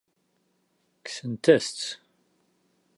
[1.05, 1.87] Kksent-as-tt.